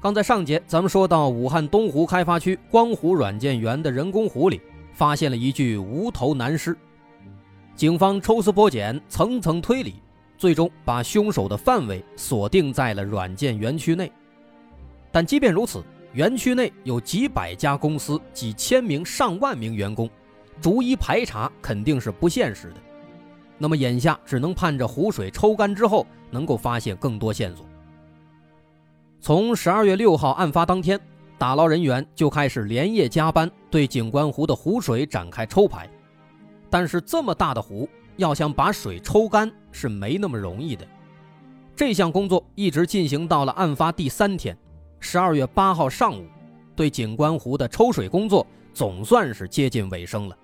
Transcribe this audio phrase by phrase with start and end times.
[0.00, 4.60] 刚在上节，咱们说到武汉东湖开发区光湖软件园的人工湖里，
[4.92, 6.76] 发现了一具无头男尸。
[7.74, 9.94] 警方抽丝剥茧，层层推理，
[10.36, 14.10] 最终把凶手的范围锁定在了软件园区内。
[15.10, 20.08] 但即便如此，园区内有几百家公司、几千名、上万名员工。
[20.60, 22.76] 逐一排查肯定是不现实的，
[23.58, 27.64] 那么眼下只能盼着湖水抽干之后能够发现更多线索。
[29.20, 30.98] 从十二月六号案发当天，
[31.36, 35.90] 打捞人员就开始连夜加班，对景观湖的湖水展开抽排。
[36.70, 40.86] 但是这么大的湖，要想把水抽干是没那么容易的。
[41.74, 44.56] 这项工作一直进行到了案发第三天，
[45.00, 46.24] 十二月八号上午，
[46.76, 50.36] 对景观湖的抽水工作总算是接近尾声了。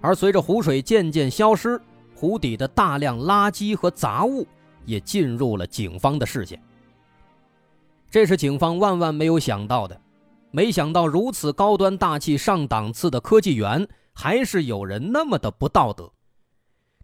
[0.00, 1.80] 而随着湖水渐渐消失，
[2.14, 4.46] 湖底的大量垃圾和杂物
[4.86, 6.60] 也进入了警方的视线。
[8.10, 10.00] 这是警方万万没有想到的，
[10.50, 16.12] 没想到如此高端大气上档次的科技园，还是有人那么的不道德。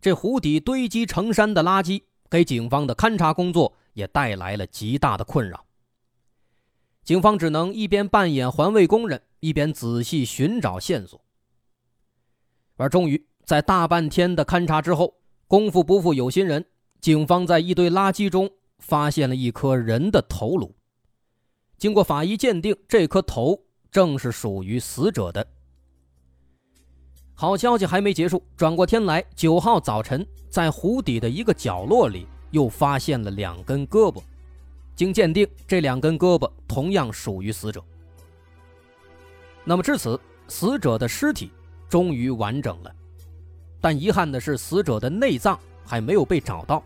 [0.00, 5.64] 这湖底堆积成山的垃圾，给警方的勘查工作也带来了极大的困扰。
[7.04, 11.24] 警方只能一边扮演环卫工人，一边仔细寻找线索。
[12.76, 15.14] 而终于在大半天的勘查之后，
[15.46, 16.66] 功夫不负有心人，
[17.00, 18.50] 警方在一堆垃圾中
[18.80, 20.74] 发现了一颗人的头颅。
[21.78, 23.60] 经过法医鉴定，这颗头
[23.90, 25.46] 正是属于死者的。
[27.34, 34.22] 好消息还没结束，转过天来，九号早晨，在湖底的一个角落里又发现了两根胳膊。
[34.94, 37.84] 经鉴定，这两根胳膊同样属于死者。
[39.64, 41.50] 那么至此，死者的尸体。
[41.88, 42.92] 终于完整了，
[43.80, 46.82] 但遗憾的是，死者的内脏还没有被找到。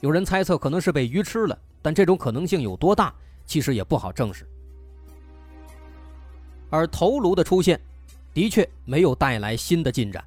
[0.00, 3.14] 有人猜测可能是被鱼吃了，但这种可能性有多大，
[3.46, 4.46] 其实也不好证实。
[6.70, 7.80] 而头颅的出现，
[8.32, 10.24] 的确没有带来新的进展，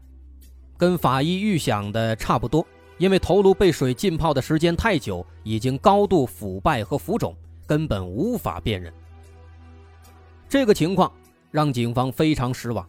[0.77, 2.65] 跟法医预想的差不多。
[2.97, 7.35] 因为头颅被水浸泡的时间太久，已经高度腐败和浮肿，
[7.67, 8.91] 根本无法辨认。
[10.49, 11.11] 这个情况
[11.51, 12.87] 让警方非常失望。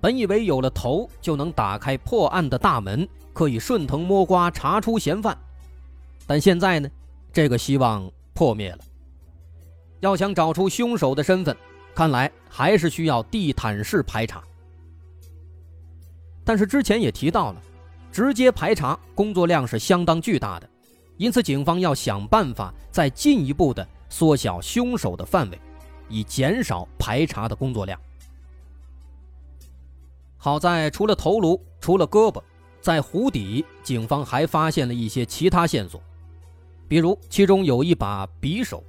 [0.00, 5.36] 本以为有了头就能打开破案的大门，可以顺藤摸瓜查出嫌犯，
[6.26, 6.88] 但现在呢，
[7.32, 8.78] 这个希望破灭了。
[10.02, 11.56] 要想找出凶手的身份，
[11.94, 14.42] 看来还是需要地毯式排查。
[16.44, 17.62] 但是之前也提到了，
[18.10, 20.68] 直接排查工作量是相当巨大的，
[21.18, 25.60] 因此警方要想办法再进一步的缩小凶手的范围，
[26.08, 27.98] 以减少排查的工作量。
[30.36, 32.42] 好在除了头颅，除了胳膊，
[32.80, 36.02] 在湖底，警方还发现了一些其他线索，
[36.88, 38.82] 比如其中有一把匕首。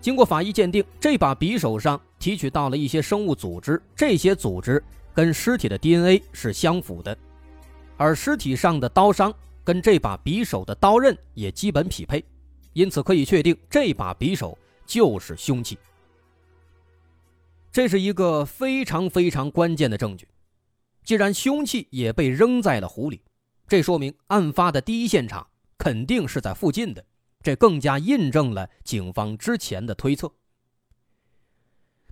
[0.00, 7.16] 经过法医鉴定，这把匕首上提取到了一些生物组织，这些组织跟尸体的 DNA 是相符的，
[7.96, 12.24] 而尸体上的刀伤跟这把匕首的刀刃也基本匹配，
[12.72, 14.56] 因此可以确定这把匕首
[14.86, 15.78] 就是凶器。
[17.70, 20.26] 这是一个非常非常关键的证据。
[21.04, 23.20] 既然凶器也被扔在了湖里，
[23.68, 25.46] 这说明案发的第一现场
[25.76, 27.04] 肯定是在附近的。
[27.42, 30.32] 这更加印证了警方之前的推测。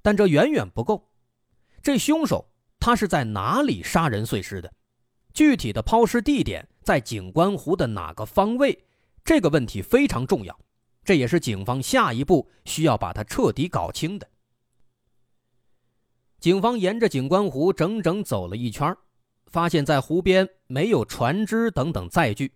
[0.03, 1.11] 但这远远不够。
[1.83, 2.49] 这凶手
[2.81, 4.73] 他是在哪里杀人碎尸的？
[5.35, 8.87] 具体的抛尸地点在景观湖的哪个方位？
[9.25, 10.59] 这个问题非常重要。
[11.05, 14.29] 这也是警方下一步需要把它彻底搞清的。
[16.39, 18.95] 警方沿着景观湖整整走了一圈，
[19.47, 22.53] 发现，在湖边没有船只等等载具，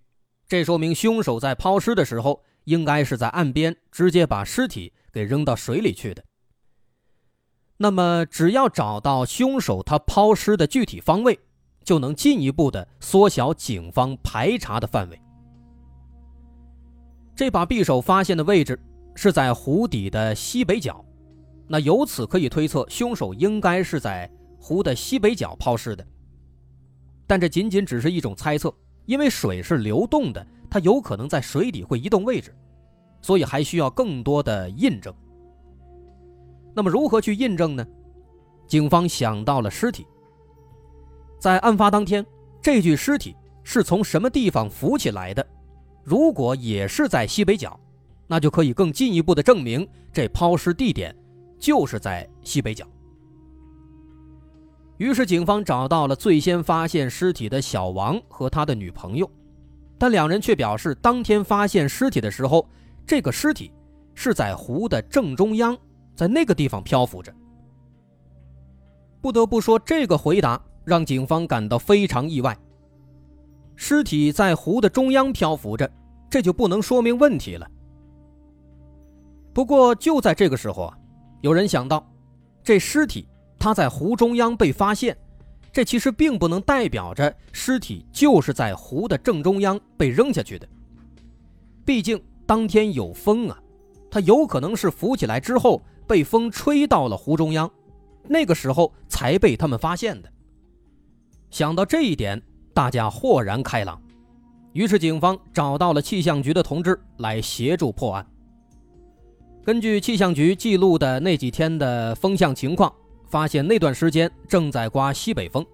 [0.46, 6.24] 这说明凶手在抛尸的时候，应该是在岸边直接把尸体给扔到水里去的。
[7.78, 11.38] 那么，只要找到凶手他抛尸的具体方位，
[11.82, 15.20] 就能进一步的缩小警方排查的范围。
[17.34, 18.78] 这把匕首发现的位置
[19.16, 21.04] 是在湖底的西北角。
[21.66, 24.30] 那由此可以推测，凶手应该是在
[24.60, 26.06] 湖的西北角抛尸的。
[27.26, 28.72] 但这仅仅只是一种猜测，
[29.06, 32.56] 因为水是流动的，它有可能在水底会移动位置，
[33.20, 35.14] 所以还需要更多的印证。
[36.74, 37.86] 那么如何去印证呢？
[38.66, 40.06] 警方想到了尸体，
[41.38, 42.24] 在案发当天，
[42.62, 45.46] 这具尸体是从什么地方浮起来的？
[46.02, 47.78] 如果也是在西北角，
[48.26, 51.14] 那就可以更进一步的证明这抛尸地点
[51.58, 52.86] 就是在西北角。
[54.96, 59.30] 于是，警方找到了最先发现尸体的小王和他的女朋友，
[60.02, 62.68] 但两人却表示，当天发现尸体的时候，
[63.06, 63.70] 这个尸体
[64.16, 65.78] 是在湖的正中央，
[66.16, 67.32] 在那个地方漂浮着。
[69.20, 72.58] 不得不说，这个回答让警方感到非常意外。
[73.76, 75.88] 尸体在湖的中央漂浮着，
[76.28, 77.70] 这就不能说明问题了。
[79.54, 80.98] 不过，就在这个时候啊，
[81.42, 82.04] 有人想到，
[82.64, 83.28] 这尸体。
[83.56, 85.16] 他在湖中央被发现，
[85.72, 90.68] 这其实并不能代表着尸体就是在湖的正中央被扔下去的。
[91.84, 93.58] 毕竟当天有风啊，
[94.10, 97.70] 他有可能是浮起来之后被风吹到了湖中央，
[98.28, 100.30] 那个时候才被他们发现的。
[101.50, 102.40] 想到这一点，
[102.74, 104.00] 大家豁然开朗，
[104.74, 108.26] 于是警方找到了气象局的同志来协助破案。
[109.64, 112.92] 根据气象局记录的那几天的风向情况。
[113.32, 115.64] 发现那段时间正在刮西北风，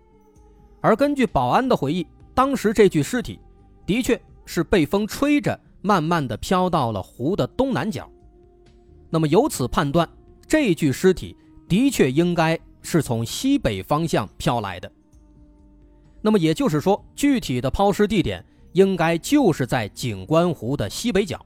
[0.80, 3.40] 而根据保安的回忆，当时这具尸体
[3.84, 8.08] 的确是被风吹着，慢慢的飘到了湖的东南角。
[9.10, 10.08] 那么由此判断，
[10.46, 11.36] 这具尸体
[11.68, 14.88] 的确应该是从西北方向飘来的。
[16.22, 21.44] 那么也就是说，具体的抛尸地点应该就是在景观湖的西北角。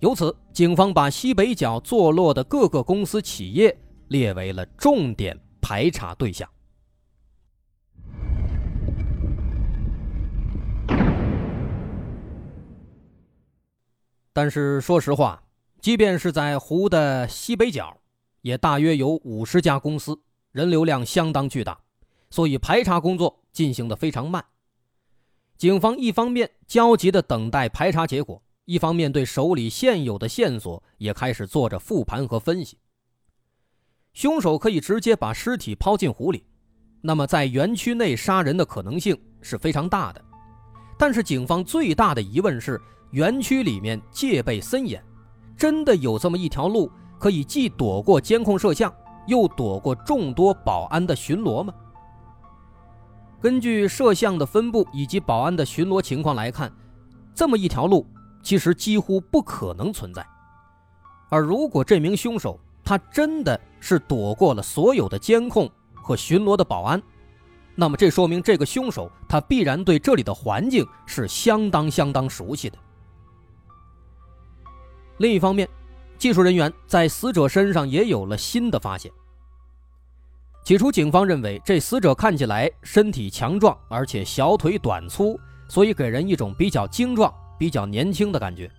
[0.00, 3.78] 由此，警方把西北角坐落的各个公司企业。
[4.08, 6.48] 列为了重点排查对象。
[14.32, 15.42] 但是说实话，
[15.80, 18.00] 即便是在湖的西北角，
[18.42, 20.20] 也大约有五十家公司，
[20.52, 21.80] 人流量相当巨大，
[22.30, 24.44] 所以排查工作进行的非常慢。
[25.56, 32.78] 警方一方面焦急的等待排查结果，一方面对手里现有的线索也开始做着复盘和分析。
[34.12, 36.44] 凶手可以直接把尸体抛进湖里，
[37.00, 40.24] 那么在园区内杀人的可能性是非常大的。
[40.98, 42.80] 但是警方最大的疑问是，
[43.12, 45.02] 园区里面戒备森严，
[45.56, 48.92] 真的有这么一条路可以既躲过监控摄像，
[49.28, 51.72] 又躲过众多保安的巡逻吗？
[53.40, 56.72] 根据摄像的分布以及保安的巡逻情况来看，
[57.32, 58.04] 这么一条路
[58.42, 60.26] 其实几乎不可能存在。
[61.30, 67.02] 而如果这名凶手，他真的是躲过了所有的监控和巡逻的保安，
[67.74, 72.78] 那么这说明这个凶手他必然对这里的环境是相当相当熟悉的。
[75.18, 75.68] 另一方面，
[76.16, 79.12] 技术人员在死者身上也有了新的发现。
[80.64, 85.38] 起初，警方认为这死者看起来身体强壮，而且小腿短粗，
[85.68, 88.70] 所以给人一种比较精壮、比较年轻的感觉，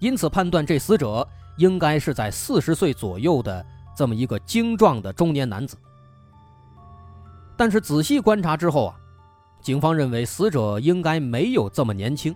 [0.00, 1.26] 因此判断这死者。
[1.56, 3.64] 应该是在四十岁左右的
[3.96, 5.76] 这么一个精壮的中年男子，
[7.56, 8.96] 但是仔细观察之后啊，
[9.62, 12.34] 警方认为死者应该没有这么年轻。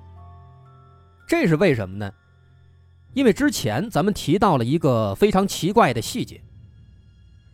[1.26, 2.10] 这是为什么呢？
[3.14, 6.40] 因为之前咱们提到了一个非常奇怪的细节，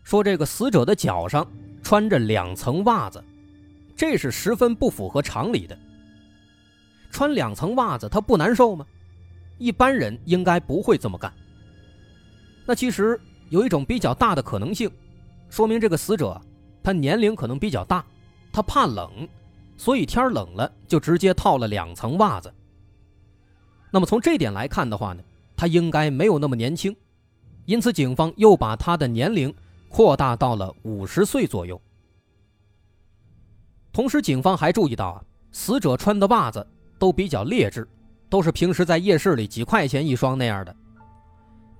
[0.03, 1.47] 说这个死者的脚上
[1.83, 3.25] 穿着两层袜子，
[3.97, 5.79] 这是十分不符合常理的。
[7.11, 8.85] 穿两层袜子他不难受吗？
[9.57, 11.33] 一般人应该不会这么干。
[12.67, 14.91] 那其实有一种比较大的可能性，
[15.51, 16.41] 说明这个死者
[16.83, 18.05] 他年龄可能比较大，
[18.53, 19.29] 他怕冷，
[19.77, 22.53] 所以天冷了就直接套了两层袜子。
[23.91, 25.23] 那么从这点来看的话呢，
[25.57, 26.95] 他应该没有那么年轻，
[27.67, 29.55] 因此警方又把他的年龄
[29.89, 31.81] 扩大到了五十岁左右。
[33.93, 36.67] 同时，警方还注意到啊，死者穿的袜子
[36.99, 37.87] 都比较劣质，
[38.29, 40.75] 都是平时在夜市里几块钱一双那样的。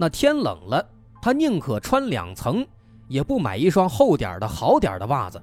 [0.05, 0.87] 那天冷了，
[1.23, 2.67] 他宁可穿两层，
[3.09, 5.43] 也不买一双厚点的好点的袜子。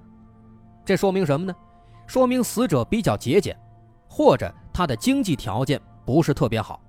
[0.85, 1.55] 这说明什么呢？
[2.05, 3.59] 说明死者比较节俭，
[4.07, 6.79] 或者他的经济条件不是特别好。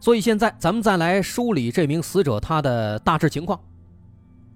[0.00, 3.60] 所以现在咱们再来梳理这名死者他的大致情况。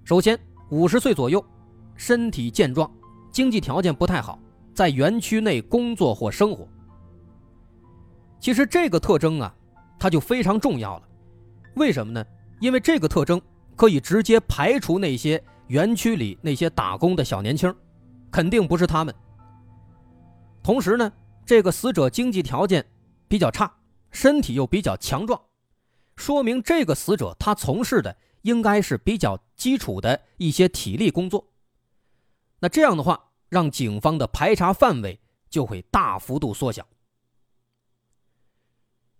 [0.03, 0.35] 首先，
[0.71, 1.45] 五十岁左右，
[1.93, 2.91] 身体健壮，
[3.31, 4.39] 经济条件不太好，
[4.73, 6.67] 在园区内工作或生活。
[8.39, 9.55] 其实这个特征啊。
[10.05, 11.09] 它就非常重要了，
[11.77, 12.23] 为什么呢？
[12.59, 13.41] 因为这个特征
[13.75, 17.75] 可以直接排除那些园区里那些打工的小年轻，
[18.29, 19.11] 肯定不是他们。
[20.61, 21.11] 同时呢，
[21.43, 22.85] 这个死者经济条件
[23.27, 23.73] 比较差，
[24.11, 25.41] 身体又比较强壮，
[26.15, 31.47] 说明这个死者他从事的应该是比较基础的一些体力工作。
[32.59, 35.19] 那这样的话，让警方的排查范围
[35.49, 36.85] 就会大幅度缩小。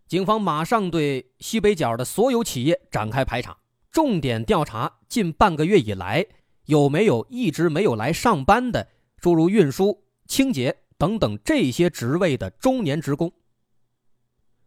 [0.07, 3.57] 警方马上对西北角的所有企业展开排查，
[3.91, 6.23] 重点调查近半个月以来
[6.65, 13.31] 有没有一直没有来上班的，诸如运输、清洁等等这些职位的中年职工。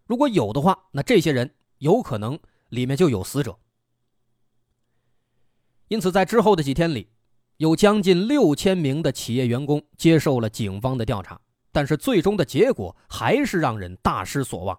[0.06, 2.36] 如果有的话，那这些人有可能
[2.70, 3.56] 里面就有死者。
[5.86, 7.08] 因此，在之后的几天里，
[7.58, 11.40] 有将近六千名的企业员工接受了警方的调查，
[11.70, 14.76] 但是最终的结果还是让人大失所望。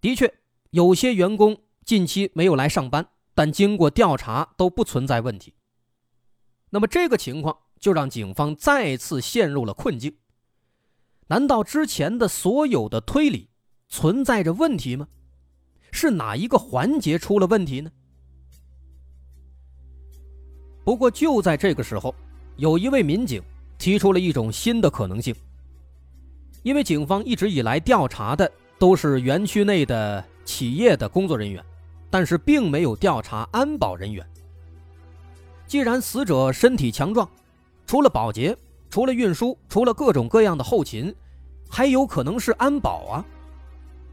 [0.00, 0.32] 的确，
[0.70, 5.54] 有些员工近期没有来上班，但经过调查都不存在问题。
[6.70, 10.16] 那么，这个情况就让警方再次陷入了困境。
[11.26, 13.50] 难道之前的所有的推理
[13.88, 15.06] 存在着问题吗？
[15.92, 17.90] 是哪一个环节出了问题呢？
[20.82, 22.14] 不过就在这个时候，
[22.56, 23.42] 有一位民警
[23.76, 25.34] 提出了一种新的可能性。
[26.62, 28.50] 因为警方一直以来调查的
[28.80, 31.62] 都是园区内的企业的工作人员，
[32.08, 34.26] 但是并没有调查安保人员。
[35.66, 37.28] 既然死者身体强壮，
[37.86, 38.56] 除了保洁。
[38.88, 41.14] 除了运输，除了各种各样的后勤，
[41.68, 43.24] 还有可能是安保啊。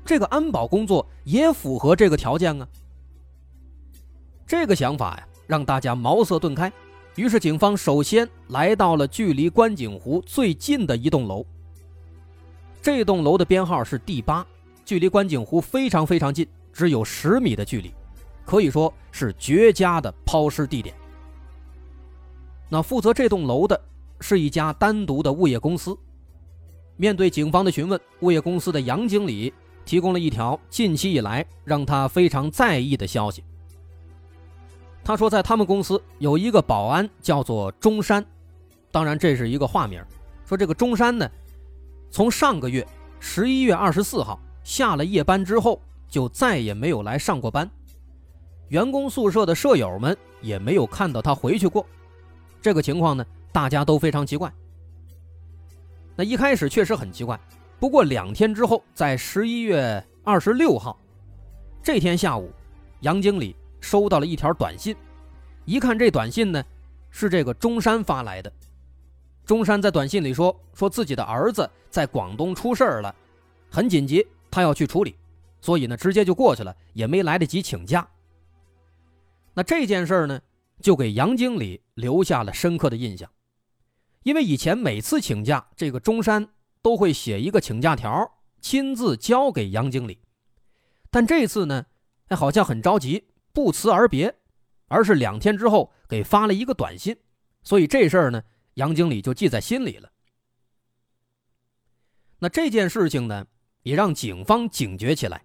[0.06, 2.68] 这个安保工作也符合这个条件啊。
[4.46, 6.72] 这个想法呀，让大家茅塞顿开。
[7.16, 11.44] 于是，警方首先来到了距离观景湖最近的一栋楼。
[12.80, 14.46] 这栋楼的编号是第八，
[14.88, 17.94] 距离观景湖非常非常近，只有十米的距离，
[18.44, 20.96] 可以说是绝佳的抛尸地点。
[22.70, 23.80] 那负责这栋楼的。
[24.20, 25.96] 是一家单独的物业公司。
[26.96, 29.54] 面对警方的询问，物业公司的杨经理
[29.86, 33.44] 提供了一条近期以来让他非常在意的消息。
[35.04, 38.26] 他说，在他们公司有一个保安叫做中山，
[38.92, 40.04] 当然这是一个化名。
[40.46, 41.30] 说这个中山呢，
[42.10, 42.84] 从上个月
[43.20, 47.72] 十一月二十四号下了夜班之后，就再也没有来上过班。
[48.68, 51.86] 员工宿舍的舍友们也没有看到他回去过。
[52.62, 53.26] 这个情况呢？
[53.54, 54.54] 大家都非常奇怪。
[56.18, 57.40] 那一开始确实很奇怪，
[57.80, 61.00] 不过两天之后，在十一月二十六号
[61.82, 62.52] 这天下午，
[63.00, 64.94] 杨经理收到了一条短信。
[65.64, 66.62] 一看这短信呢，
[67.10, 68.52] 是这个中山发来的。
[69.46, 73.16] 中山在短信里说，说自己的儿子在广东出事了，
[73.72, 75.16] 很紧急，他要去处理，
[75.62, 78.10] 所以呢，直接就过去了，也没来得及请假。
[79.54, 80.42] 那这件事呢，
[80.82, 83.32] 就给杨经理留下了深刻的印象。
[84.24, 86.50] 因为以前每次请假，这个中山
[86.82, 90.18] 都会写一个请假条，亲自交给杨经理。
[91.12, 91.86] 但这次呢，
[92.30, 94.34] 哎，好像很着急，不辞而别，
[94.88, 97.16] 而是两天之后给发了一个短信。
[97.62, 98.42] 所以这事儿呢，
[98.74, 100.10] 杨经理就记在心里了。
[102.40, 103.46] 那这件事情呢，
[103.88, 105.42] 也让警方警觉起来。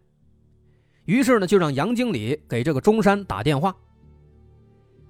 [1.04, 3.74] 于是呢，就让杨经理给这个中山打电话。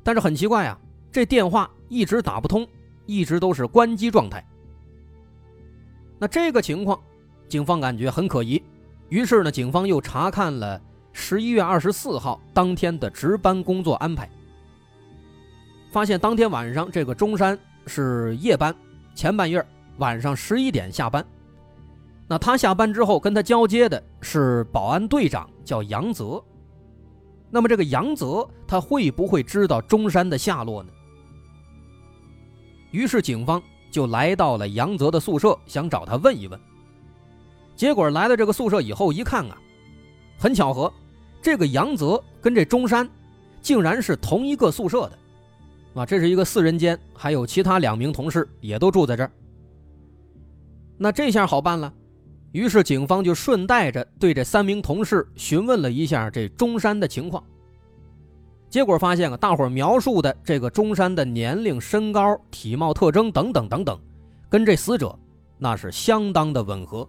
[0.02, 0.78] 但是很奇怪啊，
[1.10, 2.68] 这电话一直打不通。
[3.04, 4.42] 一直都是关机状态。
[6.20, 6.98] 那这个情况，
[7.48, 8.62] 警方感觉很可疑，
[9.08, 10.80] 于是呢，警方又查看了
[11.12, 14.30] 十一月二十四号当天的值班工作安排，
[15.90, 17.58] 发现当天晚上这个中山
[17.88, 18.72] 是夜班，
[19.16, 19.62] 前半夜
[19.98, 21.26] 晚上十一点下班。
[22.32, 26.42] 那他下班之后跟他交接的是保安队长，叫杨泽。
[27.50, 30.88] 那么这个杨泽他会不会知道中山的下落呢？
[32.90, 36.58] 于是警方就来到了杨泽的宿舍，想找他问一问。
[37.76, 39.58] 结果来了这个宿舍以后一看啊，
[40.38, 40.90] 很巧合，
[41.42, 43.06] 这个杨泽跟这中山
[43.60, 45.18] 竟然是同一个宿舍的，
[46.00, 49.30] 啊，这是一个四人间，还有其他两名同事也都住在这儿。
[50.96, 51.92] 那这下好办了，
[52.52, 57.42] 于是警方就顺带着对这三名同事询问了一下这中山的情况。
[58.68, 63.98] 结果发现啊，大伙描述的这个中山的年龄、身高、体貌特征等等等等，
[64.48, 65.18] 跟这死者
[65.58, 67.06] 那是相当的吻合。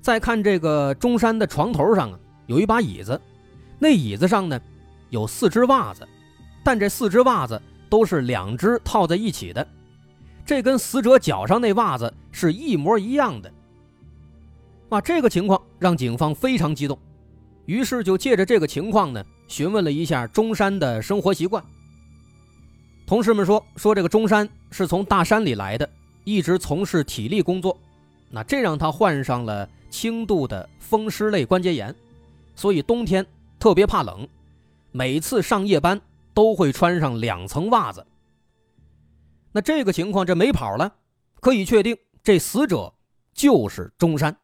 [0.00, 3.20] 再看这个中山的床头上啊，有一把椅子，
[3.78, 4.58] 那椅子上呢
[5.10, 6.06] 有四只袜子，
[6.64, 7.60] 但这四只袜子
[7.90, 9.66] 都是两只套在一起的，
[10.46, 13.52] 这跟死者脚上那袜子是一模一样的。
[14.90, 16.98] 啊，这个情况让警方非常激动，
[17.64, 19.24] 于是就借着这个情况呢。
[19.46, 21.64] 询问了一下中山的生活习惯，
[23.04, 25.88] 同事们说说这个中山是从大山里来的，
[26.22, 27.76] 一直从事体力工作，
[28.28, 31.92] 那这让他患上了轻度的风湿类关节炎，
[32.54, 33.26] 所以冬天
[33.58, 34.28] 特别怕冷，
[34.92, 36.00] 每次上夜班
[36.32, 38.06] 都会穿上两层袜子。
[39.50, 40.94] 那这个情况，这没跑了，
[41.40, 42.94] 可以确定这死者
[43.34, 44.36] 就是中山。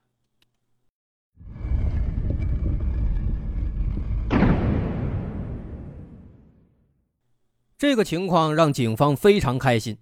[7.78, 9.98] 这个情况让警方非常开心。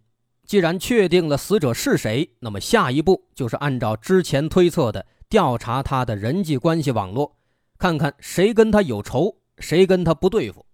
[0.46, 7.34] 既然确定了死者是谁，那么下一步就是按照之前推测的调查他的人际关系网络，
[7.78, 10.64] 看看谁跟他有仇，谁跟他不对付。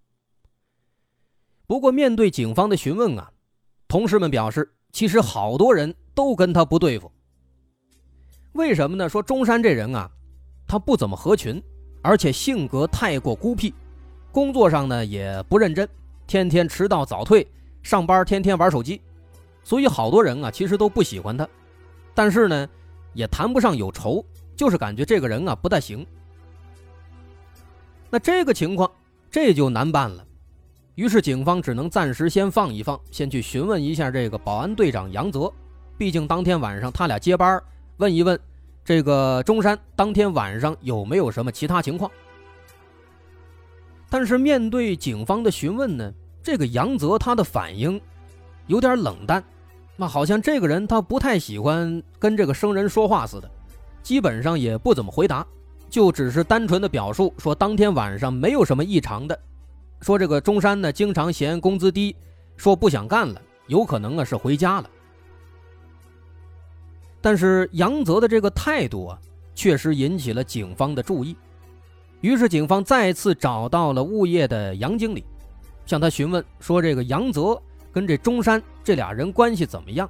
[1.67, 3.31] 不过，面对警方的询问啊，
[3.87, 7.11] 同事们表示，其实好多人都跟他不对付。
[8.55, 9.09] 为什么呢？
[9.09, 10.11] 说中山这人啊，
[10.67, 11.63] 他不怎么合群，
[12.03, 13.73] 而且性格太过孤僻，
[14.33, 15.89] 工作上呢也不认真，
[16.31, 17.45] 天天迟到早退，
[17.83, 19.01] 上班天天玩手机。
[19.65, 21.49] 所以好多人啊，其实都不喜欢他，
[22.15, 22.69] 但是呢，
[23.15, 26.07] 也谈不上有仇，就是感觉这个人啊不太行。
[28.11, 28.89] 那这个情况
[29.29, 30.25] 这就难办了，
[30.95, 35.53] 于是警方只能暂时先放一放，先去询问一下这个保安队长杨泽，
[35.99, 37.61] 毕竟当天晚上他俩接班，
[37.97, 38.39] 问一问
[38.85, 42.09] 这个中山当天晚上有没有什么其他情况。
[44.09, 48.01] 但是面对警方的询问呢，这个杨泽他的反应。
[48.67, 49.43] 有点冷淡，
[49.97, 53.51] 那好像这个人他不太喜欢跟这个生人说话似的，
[54.01, 55.45] 基本上也不怎么回答，
[55.89, 59.37] 就只是单纯的表述说当天晚上没有什么异常的，
[60.03, 62.15] 说这个中山呢经常嫌工资低，
[62.57, 64.89] 说不想干了，有可能啊是回家了。
[67.21, 69.19] 但是杨泽的这个态度啊，
[69.57, 71.37] 确实引起了警方的注意，
[72.21, 75.25] 于是警方再次找到了物业的杨经理，
[75.87, 77.61] 向他询问说这个杨泽。
[77.93, 80.09] 跟这中山这俩人关系怎么样？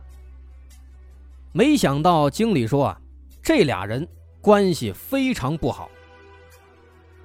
[1.50, 3.00] 没想到经理说啊，
[3.42, 4.06] 这俩人
[4.42, 5.90] 关系非常不好。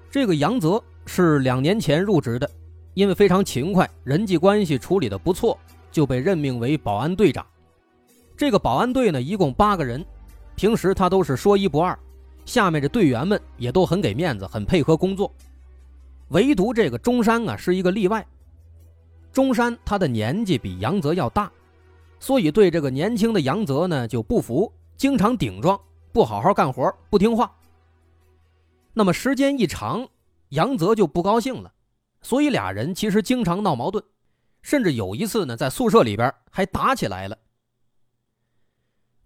[0.09, 2.49] 这个杨泽是两年前入职的，
[2.93, 5.59] 因为非常勤快，人际关系处理的不错，
[5.91, 7.45] 就被任命为保安队长。
[8.37, 10.05] 这个保安队呢，一共八个人，
[10.55, 11.99] 平时他都是说一不二，
[12.45, 15.29] 下面的队员们也都很给面子，很配合工作。
[16.29, 18.25] 唯独这个中山啊，是一个例外。
[19.35, 21.51] 中山他的年纪比杨泽要大，
[22.21, 25.77] 所以对这个年轻的杨泽呢就不服，经常顶撞，
[26.13, 27.53] 不好好干活，不听话。
[28.93, 30.07] 那么时间一长，
[30.51, 31.73] 杨泽就不高兴了，
[32.21, 34.01] 所以俩人其实经常闹矛盾，
[34.61, 37.37] 甚至有一次呢在宿舍里边还打起来了。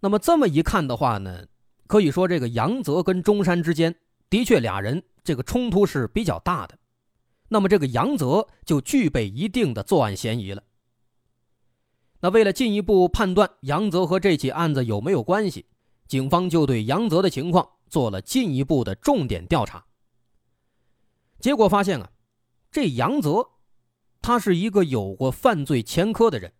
[0.00, 1.46] 那么这么一看的话呢，
[1.86, 3.94] 可以说这个杨泽跟中山之间
[4.28, 6.76] 的确俩人这个冲突是比较大的。
[7.52, 10.62] 那么这个杨泽就具备一定的作案嫌疑了。
[12.20, 15.66] 那为了进一步判断杨泽和这起案子有没有关系，
[16.06, 19.84] 警方就对杨泽的情况做了进一步的重点调查。
[21.40, 22.10] 结果发现啊，
[22.70, 23.48] 这杨泽，
[24.22, 26.52] 他是一个有过犯罪前科的人，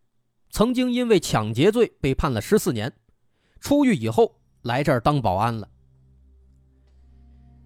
[0.50, 2.92] 曾经因为抢劫罪被判了十四年，
[3.60, 5.68] 出狱以后来这儿当保安了。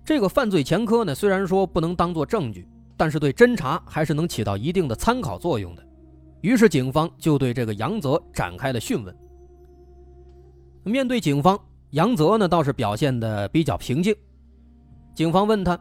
[0.04, 2.68] 这个犯罪前科呢，虽然说不能当做证据。
[2.96, 5.82] 但是对侦查还是能起到一定的参考作用的，
[6.42, 9.16] 于是警方就对这个杨泽展开了讯问。
[10.84, 11.58] 面对警方，
[11.90, 14.14] 杨泽呢倒是表现的比较平静。
[15.14, 15.78] 警方问他：“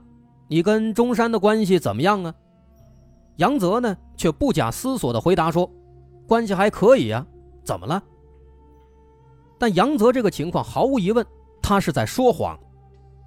[0.47, 2.33] 你跟中山的关系怎么样啊？”
[3.37, 5.69] 杨泽呢却不假思索的回答说
[6.27, 7.25] ：“关系还可以啊，
[7.63, 8.01] 怎么了？”
[9.59, 11.25] 但杨泽这个情况毫无疑问，
[11.61, 12.57] 他是在说谎。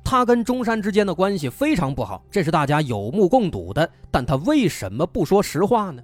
[0.09, 3.91] 他跟中山之间的关系非常不好，这是大家有目共睹的。
[4.09, 6.01] 但他为什么不说实话呢？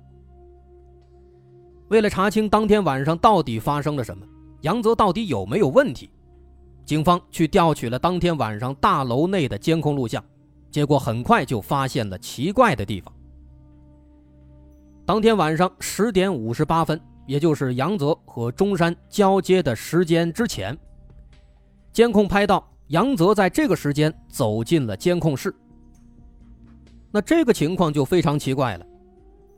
[1.86, 4.26] 为了查清当天晚上到底发生了什么，
[4.62, 6.10] 杨泽到底有没有问题，
[6.84, 10.22] 警方去调取了当天晚上大楼内的监控录像，
[10.68, 13.14] 结果很快就发现了奇怪的地方。
[15.06, 20.76] 当天晚上十点五十八分，也就是杨泽和中山交接的时间之前，
[21.92, 22.68] 监控拍到。
[22.92, 25.54] 杨泽在这个时间走进了监控室，
[27.10, 28.86] 那这个情况就非常奇怪了。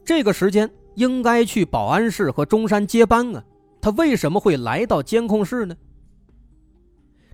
[0.04, 3.44] 这个时间应该去保安室和中山接班啊，
[3.80, 5.76] 他为什么会来到监控室呢？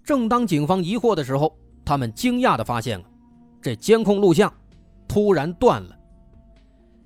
[0.02, 3.04] 正当警方疑惑的时候，他们惊讶的发现啊，
[3.60, 4.50] 这监控录像
[5.06, 5.94] 突然断了。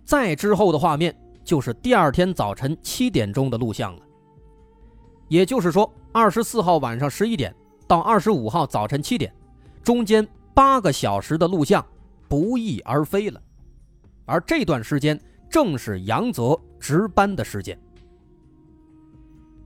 [0.04, 4.02] 再之后的画面就是第二天早晨七点钟的录像了，
[5.26, 7.52] 也就是说，二十四号晚上十一点。
[7.86, 9.32] 到二十五号早晨七点，
[9.82, 11.84] 中间八个小时的录像
[12.28, 13.40] 不翼而飞了，
[14.24, 15.20] 而这段时间
[15.50, 17.78] 正是杨泽值班的时间。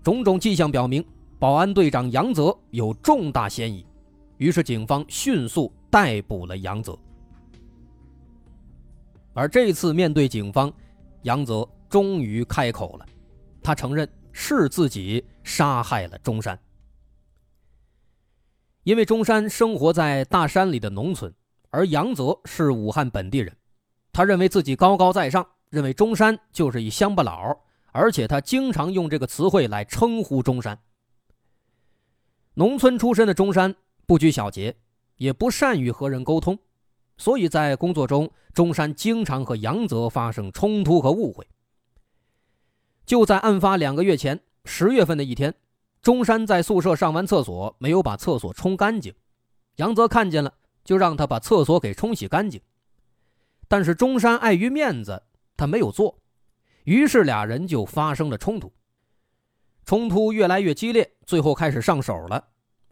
[0.02, 1.04] 种种迹象表明，
[1.38, 3.86] 保安队长杨泽有重大嫌疑，
[4.38, 6.98] 于是警方迅速逮捕了杨泽。
[9.34, 10.72] 而这次面对警方，
[11.22, 13.06] 杨泽终于开口了，
[13.62, 16.58] 他承认是自己杀害了中山。
[18.88, 21.30] 因为中山生活在大山里的农村，
[21.68, 23.54] 而杨泽是武汉本地人，
[24.14, 27.54] 他认为自己高高在上，认为中山就是一乡巴佬，
[27.92, 30.80] 而且他经常用这个词汇来称呼中山。
[32.54, 34.74] 农村出身的中山不拘小节，
[35.16, 36.58] 也不善于和人沟通，
[37.18, 41.46] 所以在工作中，中山经常和杨泽发生冲突和误会。
[43.04, 45.54] 就在案发两个月前，十月份的一天。
[46.00, 49.12] 中山在宿舍上完厕所，没有把厕所冲干净，
[49.76, 50.52] 杨泽看见了，
[50.84, 52.60] 就让他把厕所给冲洗干净。
[53.66, 55.22] 但是中山碍于面子，
[55.56, 56.18] 他没有做，
[56.84, 58.72] 于是俩人就发生了冲突。
[59.84, 62.42] 冲突越来越激烈，最后开始上手了。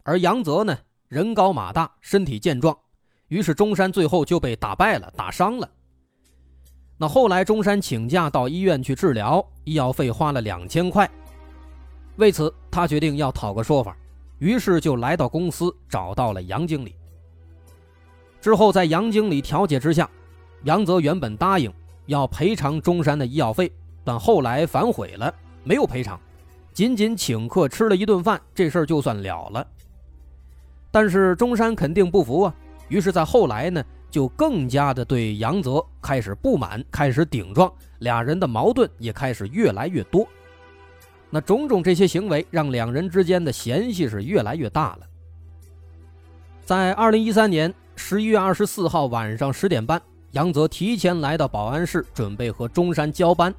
[0.03, 0.77] 而杨泽呢，
[1.09, 2.77] 人高马大，身体健壮，
[3.29, 5.71] 于是中山最后就被打败了，打伤了。
[6.99, 11.11] 那后来中山请假到医院去治疗，医药费花了两千块。
[12.17, 13.97] 为此，他决定要讨个说法，
[14.39, 16.95] 于是就来到公司找到了杨经理。
[18.41, 20.09] 之后，在杨经理调解之下，
[20.65, 21.73] 杨泽原本答应
[22.07, 23.71] 要赔偿中山的医药费，
[24.03, 26.19] 但后来反悔了，没有赔偿，
[26.73, 29.67] 仅仅请客吃了一顿饭，这事儿就算了了。
[30.91, 32.55] 但是中山肯定不服啊，
[32.89, 40.27] 于是，在后来呢，就更加的对杨泽开始不满，开始顶撞，俩人的矛盾也开始越来越多。
[41.31, 45.01] 那种种这些行为，让两人之间的嫌隙是越来越大了。
[46.65, 50.01] 在二零一三年十一月二十四号晚上十点半，
[50.33, 53.55] 杨泽提前来到保安室，准备和中山交班。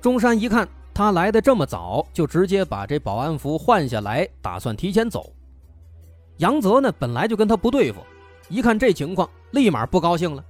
[0.00, 5.32] 中山一看他来的这么早，就直接把这保安服换下来，打算提前走。
[6.38, 8.00] 杨泽呢，本来就跟他不对付，
[8.48, 10.44] 一看这情况，立马不高兴了。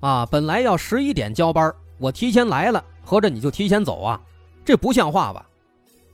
[0.00, 4.20] 啊，本来要十一点交班，我提前来了，合着你就提前走啊？
[4.66, 5.48] 这不像话吧？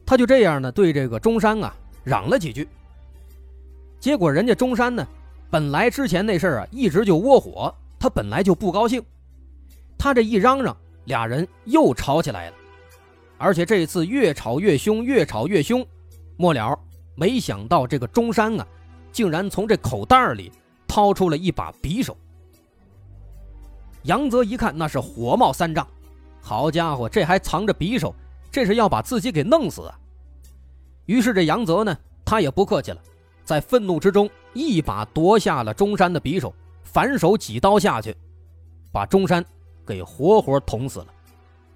[0.04, 2.68] 他就这样呢，对这个中山啊嚷了几句。
[3.98, 5.06] 结果人家中山呢，
[5.50, 9.02] 本来之前那事儿啊一直就窝火，他本来就不高兴。
[9.96, 12.56] 他这一嚷嚷，俩人又吵起来了，
[13.38, 15.82] 而且这次越吵越凶，越吵越凶。
[16.36, 16.78] 末了，
[17.14, 18.66] 没想到这个中山啊，
[19.12, 20.52] 竟然从这口袋里
[20.86, 22.14] 掏出了一把匕首。
[24.02, 25.86] 杨泽一看，那是火冒三丈，
[26.42, 28.14] 好家伙，这还藏着匕首！
[28.52, 29.98] 这是要把自己给弄死啊！
[31.06, 33.00] 于是这杨泽呢，他也不客气了，
[33.44, 38.14] 在愤怒之中一把夺下了中山的匕首，反手几刀下去，
[38.92, 39.42] 把中山
[39.86, 41.06] 给活活捅死了。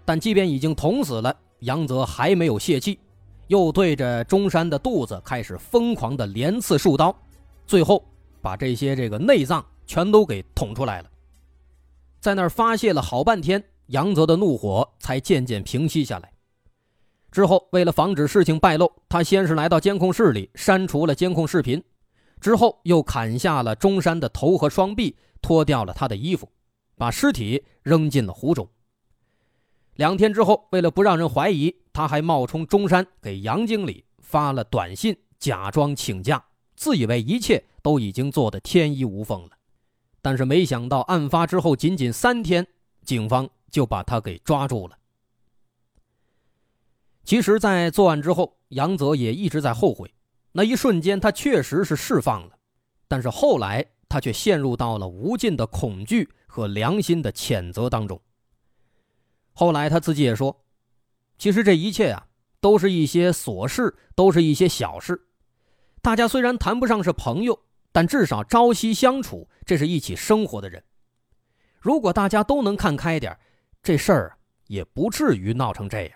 [0.04, 2.98] 但即便已经捅死了，杨泽还没有泄气，
[3.46, 7.16] 又对着中山的肚子开始疯狂的连刺数刀，
[7.66, 8.04] 最后
[8.42, 11.10] 把这些这个内脏全都给捅出来了。
[12.20, 16.30] 在那儿发泄了好半天，杨泽的怒火才渐渐平息下来。
[17.36, 21.84] 之后，为了防止事情败露，他先是来到监控室里删除了监控视频，
[22.40, 26.50] 之后又砍下了中山的头和双臂，脱掉了他的衣服，
[26.96, 28.66] 把尸体扔进了湖中。
[29.96, 36.42] 两天之后，为了不让人怀疑，他还冒充中山给杨经理发了短信，假装请假，
[36.74, 39.50] 自以为一切都已经做得天衣无缝了。
[40.22, 42.66] 但是没想到，案发之后仅仅三天，
[43.04, 44.96] 警方就把他给抓住了。
[47.26, 50.14] 其实，在作案之后，杨泽也一直在后悔。
[50.52, 52.56] 那一瞬间，他确实是释放了，
[53.08, 58.22] 但是后来他却陷入到了无尽的恐惧和良心的谴责当中。
[59.52, 60.64] 后来他自己也说
[61.36, 62.28] ：“其实这一切啊，
[62.60, 65.20] 都是一些琐事，都是一些小事。
[66.00, 67.58] 大家虽然谈不上是朋友，
[67.90, 70.80] 但至少朝夕相处，这是一起生活的人。
[71.80, 73.36] 如果大家都能看开点，
[73.82, 76.12] 这事儿也不至于闹成这样。”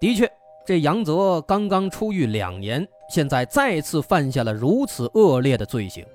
[0.00, 0.30] 的确，
[0.64, 6.06] 这杨泽刚刚出狱两年，现在再次犯下了如此恶劣的罪行，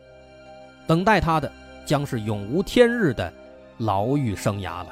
[0.87, 1.51] 等待他的
[1.85, 3.31] 将是永无天日的
[3.79, 4.87] 牢狱生涯了。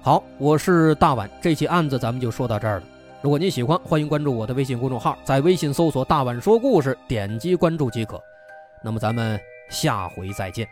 [0.00, 2.84] 好，我是大碗，这起案子咱们就说到这儿了。
[3.20, 8.22] 如果您喜欢，欢迎关注我的微信公众号，在微信搜索“大碗说故事”，点击关注即可。
[8.80, 10.68] 那么咱们下回再见。